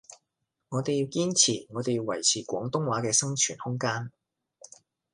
[0.69, 4.11] 我哋要堅持，我哋要維持廣東話嘅生存空間